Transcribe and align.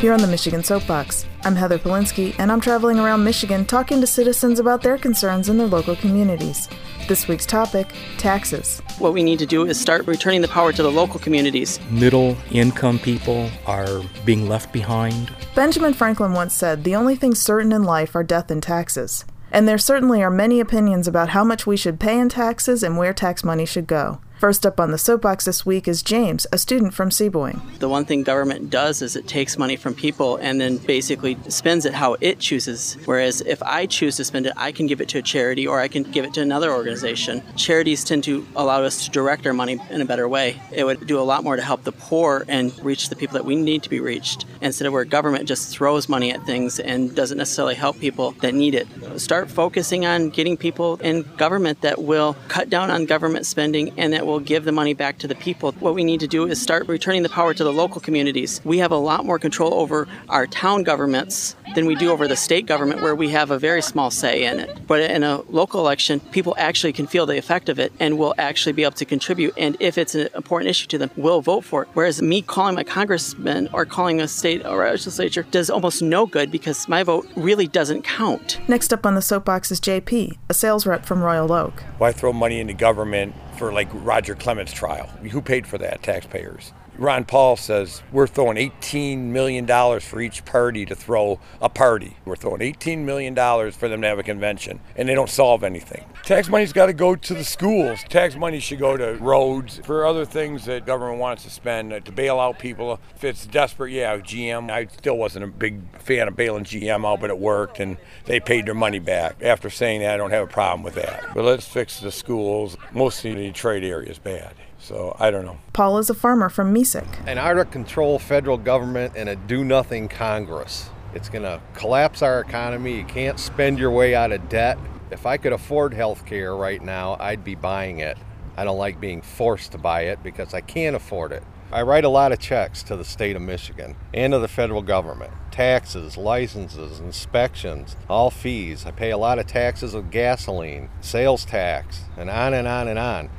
Here 0.00 0.14
on 0.14 0.22
the 0.22 0.26
Michigan 0.26 0.64
Soapbox, 0.64 1.26
I'm 1.44 1.54
Heather 1.54 1.78
Polinsky, 1.78 2.34
and 2.38 2.50
I'm 2.50 2.62
traveling 2.62 2.98
around 2.98 3.22
Michigan 3.22 3.66
talking 3.66 4.00
to 4.00 4.06
citizens 4.06 4.58
about 4.58 4.80
their 4.80 4.96
concerns 4.96 5.50
in 5.50 5.58
their 5.58 5.66
local 5.66 5.94
communities. 5.94 6.70
This 7.06 7.28
week's 7.28 7.44
topic 7.44 7.92
taxes. 8.16 8.80
What 8.98 9.12
we 9.12 9.22
need 9.22 9.38
to 9.40 9.44
do 9.44 9.66
is 9.66 9.78
start 9.78 10.06
returning 10.06 10.40
the 10.40 10.48
power 10.48 10.72
to 10.72 10.82
the 10.82 10.90
local 10.90 11.20
communities. 11.20 11.78
Middle 11.90 12.34
income 12.50 12.98
people 12.98 13.50
are 13.66 14.00
being 14.24 14.48
left 14.48 14.72
behind. 14.72 15.34
Benjamin 15.54 15.92
Franklin 15.92 16.32
once 16.32 16.54
said, 16.54 16.82
The 16.82 16.96
only 16.96 17.14
things 17.14 17.38
certain 17.38 17.70
in 17.70 17.84
life 17.84 18.16
are 18.16 18.24
death 18.24 18.50
and 18.50 18.62
taxes. 18.62 19.26
And 19.52 19.68
there 19.68 19.76
certainly 19.76 20.22
are 20.22 20.30
many 20.30 20.60
opinions 20.60 21.08
about 21.08 21.28
how 21.30 21.44
much 21.44 21.66
we 21.66 21.76
should 21.76 22.00
pay 22.00 22.18
in 22.18 22.30
taxes 22.30 22.82
and 22.82 22.96
where 22.96 23.12
tax 23.12 23.44
money 23.44 23.66
should 23.66 23.86
go. 23.86 24.22
First 24.40 24.64
up 24.64 24.80
on 24.80 24.90
the 24.90 24.96
soapbox 24.96 25.44
this 25.44 25.66
week 25.66 25.86
is 25.86 26.02
James, 26.02 26.46
a 26.50 26.56
student 26.56 26.94
from 26.94 27.10
Sebewaing. 27.10 27.60
The 27.78 27.90
one 27.90 28.06
thing 28.06 28.22
government 28.22 28.70
does 28.70 29.02
is 29.02 29.14
it 29.14 29.28
takes 29.28 29.58
money 29.58 29.76
from 29.76 29.92
people 29.92 30.36
and 30.36 30.58
then 30.58 30.78
basically 30.78 31.36
spends 31.48 31.84
it 31.84 31.92
how 31.92 32.16
it 32.22 32.38
chooses. 32.38 32.96
Whereas 33.04 33.42
if 33.42 33.62
I 33.62 33.84
choose 33.84 34.16
to 34.16 34.24
spend 34.24 34.46
it, 34.46 34.54
I 34.56 34.72
can 34.72 34.86
give 34.86 35.02
it 35.02 35.10
to 35.10 35.18
a 35.18 35.22
charity 35.22 35.66
or 35.66 35.78
I 35.78 35.88
can 35.88 36.04
give 36.04 36.24
it 36.24 36.32
to 36.32 36.40
another 36.40 36.72
organization. 36.72 37.42
Charities 37.54 38.02
tend 38.02 38.24
to 38.24 38.46
allow 38.56 38.82
us 38.82 39.04
to 39.04 39.10
direct 39.10 39.46
our 39.46 39.52
money 39.52 39.78
in 39.90 40.00
a 40.00 40.06
better 40.06 40.26
way. 40.26 40.58
It 40.72 40.84
would 40.84 41.06
do 41.06 41.20
a 41.20 41.28
lot 41.30 41.44
more 41.44 41.56
to 41.56 41.62
help 41.62 41.84
the 41.84 41.92
poor 41.92 42.46
and 42.48 42.72
reach 42.82 43.10
the 43.10 43.16
people 43.16 43.34
that 43.34 43.44
we 43.44 43.56
need 43.56 43.82
to 43.82 43.90
be 43.90 44.00
reached 44.00 44.46
instead 44.62 44.86
of 44.86 44.94
where 44.94 45.04
government 45.04 45.48
just 45.48 45.68
throws 45.68 46.08
money 46.08 46.32
at 46.32 46.46
things 46.46 46.80
and 46.80 47.14
doesn't 47.14 47.36
necessarily 47.36 47.74
help 47.74 47.98
people 47.98 48.30
that 48.40 48.54
need 48.54 48.74
it. 48.74 48.88
Start 49.20 49.50
focusing 49.50 50.06
on 50.06 50.30
getting 50.30 50.56
people 50.56 50.96
in 51.02 51.28
government 51.36 51.82
that 51.82 52.02
will 52.02 52.36
cut 52.48 52.70
down 52.70 52.90
on 52.90 53.04
government 53.04 53.44
spending 53.44 53.92
and 53.98 54.14
that 54.14 54.29
will 54.30 54.40
give 54.40 54.64
the 54.64 54.72
money 54.72 54.94
back 54.94 55.18
to 55.18 55.28
the 55.28 55.34
people. 55.34 55.72
What 55.72 55.94
we 55.94 56.04
need 56.04 56.20
to 56.20 56.28
do 56.28 56.46
is 56.46 56.60
start 56.60 56.88
returning 56.88 57.22
the 57.22 57.28
power 57.28 57.52
to 57.52 57.64
the 57.64 57.72
local 57.72 58.00
communities. 58.00 58.60
We 58.64 58.78
have 58.78 58.92
a 58.92 58.96
lot 58.96 59.24
more 59.24 59.38
control 59.38 59.74
over 59.74 60.08
our 60.28 60.46
town 60.46 60.84
governments 60.84 61.56
than 61.74 61.86
we 61.86 61.94
do 61.94 62.10
over 62.10 62.26
the 62.26 62.36
state 62.36 62.66
government, 62.66 63.00
where 63.00 63.14
we 63.14 63.28
have 63.28 63.50
a 63.50 63.58
very 63.58 63.82
small 63.82 64.10
say 64.10 64.44
in 64.44 64.58
it. 64.58 64.86
But 64.86 65.02
in 65.02 65.22
a 65.22 65.42
local 65.50 65.80
election, 65.80 66.20
people 66.20 66.54
actually 66.58 66.92
can 66.92 67.06
feel 67.06 67.26
the 67.26 67.38
effect 67.38 67.68
of 67.68 67.78
it 67.78 67.92
and 68.00 68.18
will 68.18 68.34
actually 68.38 68.72
be 68.72 68.82
able 68.82 68.92
to 68.92 69.04
contribute. 69.04 69.54
And 69.56 69.76
if 69.80 69.98
it's 69.98 70.14
an 70.14 70.28
important 70.34 70.70
issue 70.70 70.86
to 70.88 70.98
them, 70.98 71.10
will 71.16 71.40
vote 71.40 71.64
for 71.64 71.82
it. 71.82 71.88
Whereas 71.94 72.20
me 72.22 72.42
calling 72.42 72.74
my 72.74 72.84
congressman 72.84 73.68
or 73.72 73.84
calling 73.84 74.20
a 74.20 74.28
state 74.28 74.64
or 74.64 74.84
legislature 74.84 75.44
does 75.50 75.70
almost 75.70 76.02
no 76.02 76.26
good 76.26 76.50
because 76.50 76.88
my 76.88 77.02
vote 77.02 77.28
really 77.36 77.66
doesn't 77.66 78.02
count. 78.02 78.58
Next 78.68 78.92
up 78.92 79.06
on 79.06 79.14
the 79.14 79.22
soapbox 79.22 79.70
is 79.70 79.80
JP, 79.80 80.36
a 80.48 80.54
sales 80.54 80.86
rep 80.86 81.04
from 81.04 81.22
Royal 81.22 81.52
Oak. 81.52 81.82
Why 81.98 82.12
throw 82.12 82.32
money 82.32 82.60
into 82.60 82.74
government 82.74 83.34
for 83.60 83.72
like 83.74 83.88
Roger 83.92 84.34
Clemens' 84.34 84.72
trial? 84.72 85.06
Who 85.06 85.42
paid 85.42 85.66
for 85.66 85.76
that? 85.76 86.02
Taxpayers. 86.02 86.72
Ron 87.00 87.24
Paul 87.24 87.56
says 87.56 88.02
we're 88.12 88.26
throwing 88.26 88.58
$18 88.58 89.16
million 89.18 89.66
for 90.00 90.20
each 90.20 90.44
party 90.44 90.84
to 90.84 90.94
throw 90.94 91.40
a 91.62 91.70
party. 91.70 92.18
We're 92.26 92.36
throwing 92.36 92.60
$18 92.60 92.98
million 92.98 93.34
for 93.72 93.88
them 93.88 94.02
to 94.02 94.06
have 94.06 94.18
a 94.18 94.22
convention, 94.22 94.80
and 94.96 95.08
they 95.08 95.14
don't 95.14 95.30
solve 95.30 95.64
anything. 95.64 96.04
Tax 96.24 96.50
money's 96.50 96.74
got 96.74 96.86
to 96.86 96.92
go 96.92 97.16
to 97.16 97.32
the 97.32 97.42
schools. 97.42 98.04
Tax 98.10 98.36
money 98.36 98.60
should 98.60 98.80
go 98.80 98.98
to 98.98 99.14
roads, 99.14 99.80
for 99.82 100.04
other 100.04 100.26
things 100.26 100.66
that 100.66 100.84
government 100.84 101.18
wants 101.18 101.44
to 101.44 101.50
spend, 101.50 101.90
uh, 101.90 102.00
to 102.00 102.12
bail 102.12 102.38
out 102.38 102.58
people. 102.58 103.00
If 103.16 103.24
it's 103.24 103.46
desperate, 103.46 103.92
yeah, 103.92 104.18
GM. 104.18 104.70
I 104.70 104.84
still 104.84 105.16
wasn't 105.16 105.46
a 105.46 105.48
big 105.48 105.80
fan 106.02 106.28
of 106.28 106.36
bailing 106.36 106.64
GM 106.64 107.10
out, 107.10 107.22
but 107.22 107.30
it 107.30 107.38
worked, 107.38 107.80
and 107.80 107.96
they 108.26 108.40
paid 108.40 108.66
their 108.66 108.74
money 108.74 108.98
back. 108.98 109.36
After 109.42 109.70
saying 109.70 110.02
that, 110.02 110.12
I 110.12 110.16
don't 110.18 110.32
have 110.32 110.44
a 110.44 110.52
problem 110.52 110.82
with 110.82 110.96
that. 110.96 111.30
But 111.34 111.44
let's 111.44 111.66
fix 111.66 111.98
the 111.98 112.12
schools. 112.12 112.76
Mostly 112.92 113.32
the 113.32 113.52
trade 113.52 113.84
area 113.84 114.10
is 114.10 114.18
bad. 114.18 114.52
So 114.80 115.14
I 115.18 115.30
don't 115.30 115.44
know. 115.44 115.58
Paul 115.72 115.98
is 115.98 116.10
a 116.10 116.14
farmer 116.14 116.48
from 116.48 116.74
Mesick. 116.74 117.06
An 117.26 117.38
out 117.38 117.58
of 117.58 117.70
control 117.70 118.18
federal 118.18 118.56
government 118.56 119.12
and 119.14 119.28
a 119.28 119.36
do 119.36 119.64
nothing 119.64 120.08
Congress. 120.08 120.90
It's 121.14 121.28
going 121.28 121.42
to 121.42 121.60
collapse 121.74 122.22
our 122.22 122.40
economy. 122.40 122.96
You 122.96 123.04
can't 123.04 123.38
spend 123.38 123.78
your 123.78 123.90
way 123.90 124.14
out 124.14 124.32
of 124.32 124.48
debt. 124.48 124.78
If 125.10 125.26
I 125.26 125.36
could 125.36 125.52
afford 125.52 125.92
health 125.92 126.24
care 126.24 126.54
right 126.54 126.82
now, 126.82 127.16
I'd 127.20 127.44
be 127.44 127.54
buying 127.54 127.98
it. 127.98 128.16
I 128.56 128.64
don't 128.64 128.78
like 128.78 129.00
being 129.00 129.22
forced 129.22 129.72
to 129.72 129.78
buy 129.78 130.02
it 130.02 130.22
because 130.22 130.54
I 130.54 130.60
can't 130.60 130.96
afford 130.96 131.32
it. 131.32 131.42
I 131.72 131.82
write 131.82 132.04
a 132.04 132.08
lot 132.08 132.32
of 132.32 132.40
checks 132.40 132.82
to 132.84 132.96
the 132.96 133.04
state 133.04 133.36
of 133.36 133.42
Michigan 133.42 133.96
and 134.12 134.32
to 134.32 134.38
the 134.38 134.48
federal 134.48 134.82
government. 134.82 135.32
Taxes, 135.50 136.16
licenses, 136.16 136.98
inspections, 136.98 137.96
all 138.08 138.30
fees. 138.30 138.86
I 138.86 138.90
pay 138.90 139.10
a 139.10 139.18
lot 139.18 139.38
of 139.38 139.46
taxes 139.46 139.94
of 139.94 140.10
gasoline, 140.10 140.90
sales 141.00 141.44
tax, 141.44 142.04
and 142.16 142.28
on 142.30 142.54
and 142.54 142.66
on 142.66 142.88
and 142.88 142.98
on 142.98 143.30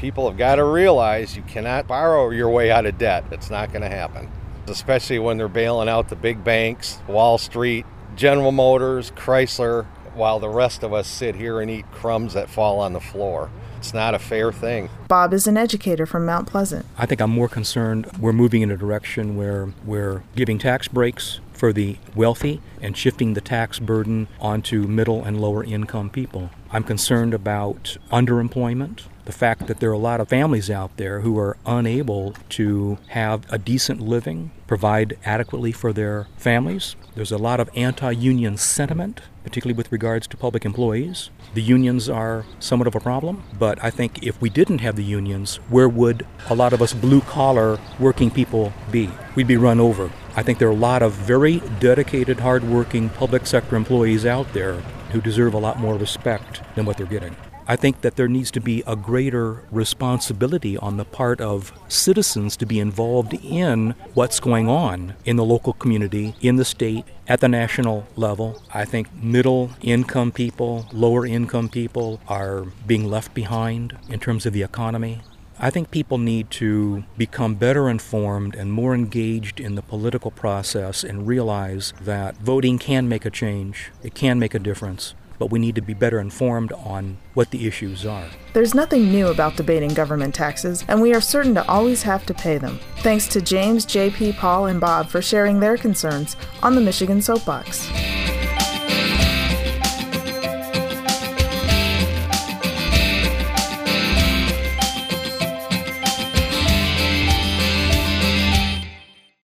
people 0.00 0.26
have 0.26 0.38
got 0.38 0.54
to 0.54 0.64
realize 0.64 1.36
you 1.36 1.42
cannot 1.42 1.86
borrow 1.86 2.30
your 2.30 2.48
way 2.48 2.70
out 2.70 2.86
of 2.86 2.96
debt. 2.96 3.22
It's 3.30 3.50
not 3.50 3.70
going 3.70 3.82
to 3.82 3.88
happen, 3.88 4.30
especially 4.66 5.18
when 5.18 5.36
they're 5.36 5.46
bailing 5.46 5.90
out 5.90 6.08
the 6.08 6.16
big 6.16 6.42
banks, 6.42 6.98
Wall 7.06 7.36
Street, 7.36 7.84
General 8.16 8.50
Motors, 8.50 9.10
Chrysler, 9.10 9.84
while 10.14 10.40
the 10.40 10.48
rest 10.48 10.82
of 10.82 10.94
us 10.94 11.06
sit 11.06 11.34
here 11.34 11.60
and 11.60 11.70
eat 11.70 11.84
crumbs 11.92 12.32
that 12.32 12.48
fall 12.48 12.80
on 12.80 12.94
the 12.94 13.00
floor. 13.00 13.50
It's 13.76 13.92
not 13.92 14.14
a 14.14 14.18
fair 14.18 14.50
thing. 14.50 14.88
Bob 15.06 15.34
is 15.34 15.46
an 15.46 15.58
educator 15.58 16.06
from 16.06 16.24
Mount 16.24 16.48
Pleasant. 16.48 16.86
I 16.96 17.04
think 17.04 17.20
I'm 17.20 17.30
more 17.30 17.48
concerned 17.48 18.10
we're 18.18 18.32
moving 18.32 18.62
in 18.62 18.70
a 18.70 18.76
direction 18.78 19.36
where 19.36 19.68
we're 19.84 20.22
giving 20.34 20.58
tax 20.58 20.88
breaks 20.88 21.40
for 21.60 21.74
the 21.74 21.98
wealthy 22.14 22.58
and 22.80 22.96
shifting 22.96 23.34
the 23.34 23.40
tax 23.42 23.78
burden 23.78 24.26
onto 24.40 24.84
middle 24.84 25.22
and 25.22 25.38
lower 25.38 25.62
income 25.62 26.08
people. 26.08 26.48
I'm 26.72 26.82
concerned 26.82 27.34
about 27.34 27.98
underemployment 28.10 29.02
the 29.26 29.32
fact 29.32 29.66
that 29.66 29.78
there 29.78 29.90
are 29.90 29.92
a 29.92 29.98
lot 29.98 30.20
of 30.20 30.28
families 30.28 30.70
out 30.70 30.96
there 30.96 31.20
who 31.20 31.38
are 31.38 31.56
unable 31.64 32.34
to 32.48 32.98
have 33.08 33.44
a 33.52 33.58
decent 33.58 34.00
living, 34.00 34.50
provide 34.66 35.16
adequately 35.24 35.70
for 35.70 35.92
their 35.92 36.26
families. 36.36 36.96
There's 37.14 37.30
a 37.30 37.38
lot 37.38 37.60
of 37.60 37.70
anti 37.76 38.10
union 38.10 38.56
sentiment, 38.56 39.20
particularly 39.44 39.76
with 39.76 39.92
regards 39.92 40.26
to 40.28 40.36
public 40.36 40.64
employees. 40.64 41.30
The 41.54 41.62
unions 41.62 42.08
are 42.08 42.44
somewhat 42.58 42.88
of 42.88 42.94
a 42.94 43.00
problem, 43.00 43.44
but 43.58 43.82
I 43.84 43.90
think 43.90 44.24
if 44.26 44.40
we 44.40 44.50
didn't 44.50 44.78
have 44.78 44.96
the 44.96 45.04
unions, 45.04 45.56
where 45.68 45.88
would 45.88 46.26
a 46.48 46.54
lot 46.54 46.72
of 46.72 46.82
us 46.82 46.92
blue 46.94 47.20
collar 47.20 47.78
working 48.00 48.30
people 48.30 48.72
be? 48.90 49.10
We'd 49.36 49.46
be 49.46 49.56
run 49.56 49.78
over. 49.78 50.10
I 50.36 50.42
think 50.42 50.58
there 50.58 50.68
are 50.68 50.72
a 50.72 50.74
lot 50.74 51.02
of 51.02 51.12
very 51.12 51.60
dedicated, 51.80 52.40
hardworking 52.40 53.08
public 53.10 53.46
sector 53.46 53.76
employees 53.76 54.24
out 54.24 54.52
there 54.52 54.74
who 55.12 55.20
deserve 55.20 55.54
a 55.54 55.58
lot 55.58 55.78
more 55.78 55.96
respect 55.96 56.62
than 56.76 56.86
what 56.86 56.96
they're 56.96 57.06
getting. 57.06 57.36
I 57.66 57.76
think 57.76 58.00
that 58.00 58.16
there 58.16 58.26
needs 58.26 58.50
to 58.52 58.60
be 58.60 58.82
a 58.84 58.96
greater 58.96 59.62
responsibility 59.70 60.76
on 60.76 60.96
the 60.96 61.04
part 61.04 61.40
of 61.40 61.72
citizens 61.86 62.56
to 62.56 62.66
be 62.66 62.80
involved 62.80 63.32
in 63.34 63.94
what's 64.14 64.40
going 64.40 64.68
on 64.68 65.14
in 65.24 65.36
the 65.36 65.44
local 65.44 65.72
community, 65.74 66.34
in 66.40 66.56
the 66.56 66.64
state, 66.64 67.04
at 67.28 67.40
the 67.40 67.48
national 67.48 68.08
level. 68.16 68.60
I 68.74 68.84
think 68.84 69.14
middle 69.14 69.70
income 69.82 70.32
people, 70.32 70.88
lower 70.92 71.24
income 71.24 71.68
people 71.68 72.20
are 72.26 72.62
being 72.88 73.08
left 73.08 73.34
behind 73.34 73.96
in 74.08 74.18
terms 74.18 74.46
of 74.46 74.52
the 74.52 74.62
economy. 74.62 75.20
I 75.62 75.68
think 75.68 75.90
people 75.90 76.16
need 76.16 76.50
to 76.52 77.04
become 77.18 77.54
better 77.54 77.90
informed 77.90 78.54
and 78.54 78.72
more 78.72 78.94
engaged 78.94 79.60
in 79.60 79.74
the 79.74 79.82
political 79.82 80.30
process 80.30 81.04
and 81.04 81.26
realize 81.26 81.92
that 82.00 82.36
voting 82.38 82.78
can 82.78 83.10
make 83.10 83.26
a 83.26 83.30
change, 83.30 83.90
it 84.02 84.14
can 84.14 84.38
make 84.38 84.54
a 84.54 84.58
difference 84.58 85.14
but 85.40 85.50
we 85.50 85.58
need 85.58 85.74
to 85.74 85.80
be 85.80 85.94
better 85.94 86.20
informed 86.20 86.70
on 86.72 87.16
what 87.32 87.50
the 87.50 87.66
issues 87.66 88.04
are. 88.04 88.26
There's 88.52 88.74
nothing 88.74 89.10
new 89.10 89.28
about 89.28 89.56
debating 89.56 89.94
government 89.94 90.34
taxes, 90.34 90.84
and 90.86 91.00
we 91.00 91.14
are 91.14 91.20
certain 91.20 91.54
to 91.54 91.66
always 91.66 92.02
have 92.02 92.26
to 92.26 92.34
pay 92.34 92.58
them. 92.58 92.78
Thanks 92.98 93.26
to 93.28 93.40
James, 93.40 93.86
JP, 93.86 94.36
Paul, 94.36 94.66
and 94.66 94.78
Bob 94.78 95.08
for 95.08 95.22
sharing 95.22 95.58
their 95.58 95.78
concerns 95.78 96.36
on 96.62 96.74
the 96.74 96.82
Michigan 96.82 97.22
Soapbox. 97.22 98.09